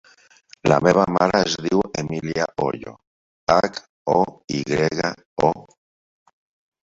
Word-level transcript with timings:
La 0.71 0.77
meva 0.85 1.03
mare 1.15 1.41
es 1.49 1.57
diu 1.65 1.81
Emília 2.03 2.47
Hoyo: 2.67 2.93
hac, 3.55 3.77
o, 4.15 4.17
i 4.61 4.61
grega, 4.71 5.11
o. 5.51 5.53